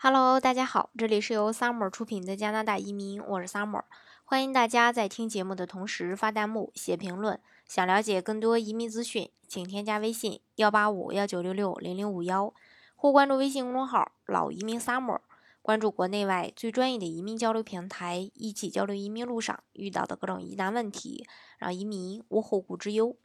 [0.00, 3.82] Hello，大家好，这里是由 Summer 出品的加拿大移民，我是 Summer，
[4.24, 7.40] 欢迎大家在听节目的同时发弹幕、写评论。
[7.66, 12.54] 想了解更多移民资讯，请添加微信幺八五幺九六六零零五幺，
[12.94, 15.18] 或关注微信公众号“老移民 Summer”，
[15.62, 21.26] 关注国内外最专业的移民交流平台，一起交流移民路上遇到的各种疑难问题，
[21.58, 23.16] 让移民无后顾之忧。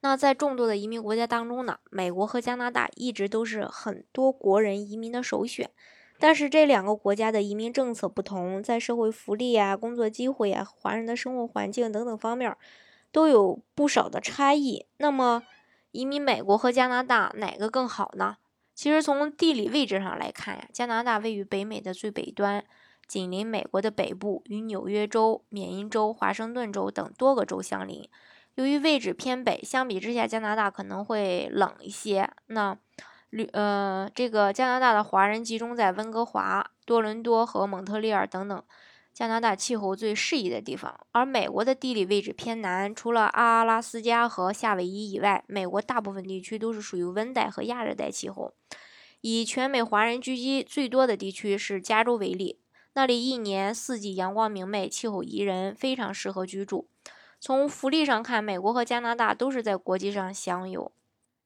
[0.00, 5.70] 那在众多的移民国家当中呢，美国和加拿大一直都是很多国人移民的首选。
[6.18, 12.56] 但是这两个国家的移民政策不同，在社会福利啊、工作机会啊、华人的生活环境等等方面，
[13.12, 14.86] 都有不少的差异。
[14.96, 15.44] 那么，
[15.92, 18.36] 移民美国和加拿大哪个更好呢？
[18.74, 22.64] 其实从地理位置上来看呀，加拿大位于北美的最北端，
[23.06, 28.08] 紧邻美国的北部，与纽约州、缅因州、华盛顿州等多个州相邻。
[28.54, 32.30] 由于位置偏北，相比之下，加拿大可能会冷一些。
[32.46, 32.76] 那
[33.30, 38.62] 旅呃，这个加拿大的华人集中在温哥华、多伦多和蒙特利尔等等
[39.12, 40.98] 加拿大气候最适宜的地方。
[41.12, 48.54] 而美国的地理位置偏南，除了阿拉斯加和夏威夷以外，美国大部分地区都是属于温带和亚热带气候。
[49.20, 52.60] 以全美华人聚集最多的地区是加州为例，
[52.94, 56.88] 那里一年四季阳光明媚，气候宜人，非常适合居住。
[57.40, 60.92] 从福利上看，美国和加拿大都是在国际上享有。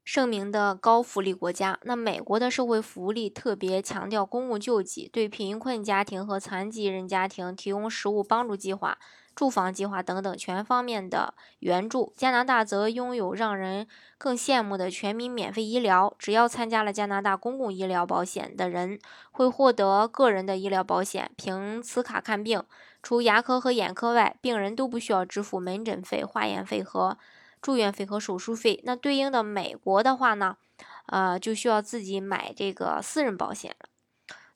[0.05, 8.98] 盛名的高福利国家，那美国的社会福利特别强调公共救济，对贫困家庭和残疾人家庭提供食物帮助计划、
[9.36, 12.12] 住房计划等等全方面的援助。
[12.17, 13.86] 加拿大则拥有让人
[14.19, 18.98] 更羡慕的全民免费医疗，只要参加了加拿大公共医疗保险的人，
[19.30, 22.64] 会获得个人的医疗保险，凭此卡看病，
[23.05, 27.17] 除牙科和眼科外，病人都不需要支付门诊费、化验费和。
[27.62, 30.56] 住院费和手术费，那对应的美国的话呢，
[31.06, 33.88] 呃，就需要自己买这个私人保险了。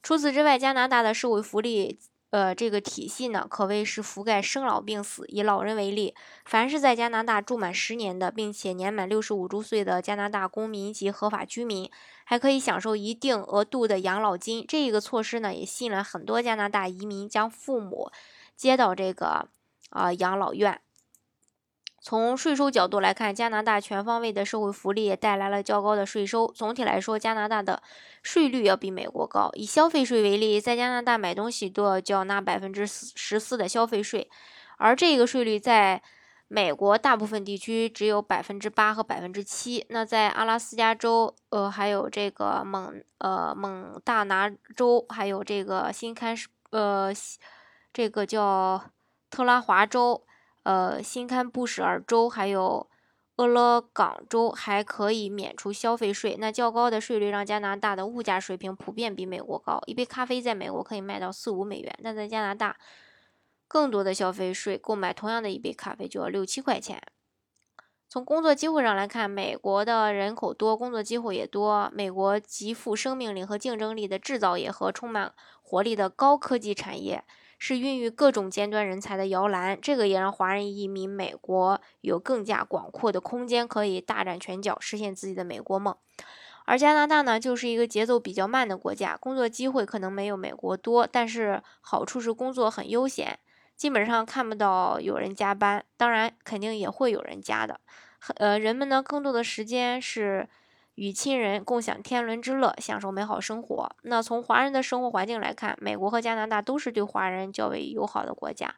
[0.02, 1.98] 除此之外，加拿大的社会福利，
[2.30, 5.24] 呃，这个体系呢，可谓是覆盖生老病死。
[5.28, 11.90] 以老人为例，凡是在加拿大住满十年的，并且年满六十五周岁的加拿大公民及合法居民，
[12.24, 14.64] 还可以享受一定额度的养老金。
[14.66, 18.10] 这个措施呢，也吸引了很多加拿大移民将父母
[18.56, 19.48] 接到这个
[19.90, 20.80] 啊养老院。
[22.06, 26.46] 从税收角度来看，加拿大全方位的社会福利也带来了较高的税收。
[26.54, 27.82] 总体来说，加拿大的
[28.22, 29.50] 税率要比美国高。
[29.54, 34.30] 以消费税为例，在加拿大买东西都要缴纳百分之十四的消费税，
[34.76, 36.00] 而这个税率在
[36.46, 39.84] 美国大部分地区只有百分之八和百分之七。
[39.88, 46.36] 那在阿拉斯加州，呃，还有这个蒙呃蒙大拿州，还有这个新堪
[46.70, 47.12] 呃
[47.92, 48.80] 这个叫
[49.28, 50.22] 特拉华州。
[50.66, 52.90] 呃，新堪布什尔州还有
[53.36, 56.36] 俄勒冈州还可以免除消费税。
[56.40, 59.80] 那较高的税率让加拿大的物价水平普遍比美国高。
[59.86, 62.76] 一杯咖啡在美国可以卖到四五美元，但在加拿大，
[63.68, 67.00] 更多的消费税，购买同样的一杯咖啡就要六七块钱。
[68.08, 71.88] 从工作机会上来看，美国的人口多，工作机会也多。
[71.94, 75.32] 美国极富生命力和竞争力的制造业和充满
[75.62, 77.22] 活力的高科技产业。
[77.58, 85.96] 是孕育各种尖端人才的摇篮，这个也让华人移民美国有更加广阔的空间，可以大展拳脚，实现自己的美国梦。
[86.64, 93.38] 而加拿大呢，就是一个节奏比较慢的国家，工作机会可能没有美国多，但是好处是工作很悠闲，
[93.76, 97.80] 基本上看不到有人加班，当然肯定也会有人加的。
[98.36, 100.48] 呃，人们呢，更多的时间是。
[100.96, 103.90] 与亲人共享天伦之乐，享受美好生活。
[104.02, 108.74] 那从华人的生活环境来看，美国和加拿大都是对华人较为友好的国家。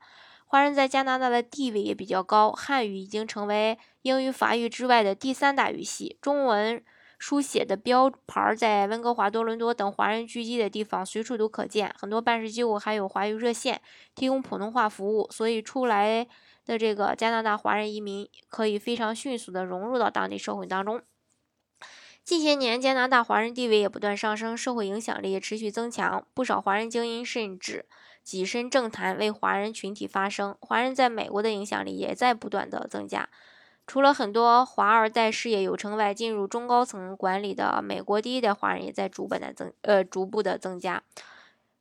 [0.46, 6.18] 华人在加拿大的地位也比较高，汉语已经成为英语、法语之外的第三大语系。
[6.20, 6.82] 中文
[7.18, 11.94] 书写的标牌在温哥华、多伦多等华人聚集的地方随处都可见。
[11.98, 13.80] 很多办事机构还有华语热线
[14.14, 16.26] 提供普通话服务，所以出来
[16.64, 21.02] 的这个加拿大华人移民可以非常迅速地融入到当地社会当中。
[22.28, 26.26] 近些年，加拿大华人地位也不断上升，社会影响力也持续增强。
[26.34, 27.86] 不少华人精英甚至
[28.22, 30.54] 跻身政坛，为华人群体发声。
[30.60, 33.30] 华人在美国的影响力也在不断的增加。
[33.86, 41.02] 除了很多华二代事业有成外，进入中高层管理的美国第一代华人也在逐步的增呃逐步的增加。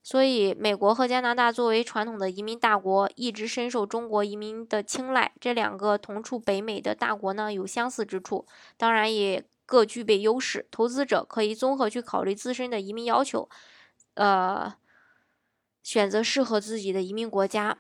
[0.01, 5.33] 所以，美国和加拿大作为传统的移民大国，一直深受中国移民的青睐。
[5.41, 8.45] 这两个同处北美的大国呢，有相似之处，
[8.77, 9.44] 当然也。
[9.67, 13.47] 各具备优势，投资者可以综合去考虑自身的移民要求，
[14.15, 14.73] 呃，
[15.83, 17.77] 选择适合自己的移民国家。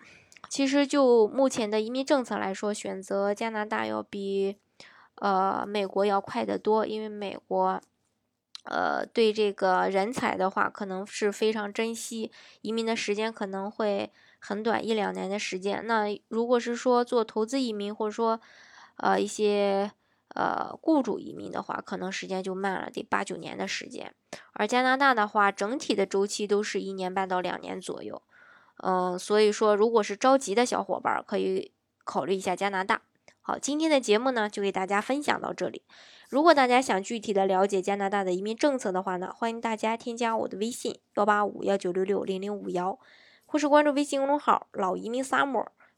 [0.49, 4.57] 其实就目前的移民政策来说，选择加拿大要比
[5.15, 7.81] 呃美国要快得多，因为美国
[8.65, 12.31] 呃，对这个人才的话，可能是非常珍惜，
[12.61, 15.87] 移民的时间可能会很短，一两年的时间。
[15.87, 18.39] 那如果是说做投资移民，或者说
[18.97, 19.91] 呃一些
[20.37, 24.13] 呃雇主移民的话，可能时间就慢了，得八九年的时间。
[24.53, 28.21] 而加拿大的话，整体的周期都是一年半到两年左右。
[28.83, 31.71] 嗯，所以说，如果是着急的小伙伴，可以
[32.03, 33.01] 考虑一下加拿大。
[33.41, 35.81] 好，今天的节目呢，就给大家分享到这里。
[36.29, 42.99] 如果大家想具体的了解加拿大的移民政策的话呢，欢迎大家添加我的微信幺八五幺九六六零零五幺，
[43.45, 45.67] 或是关注微信公众号“老移民 summer”，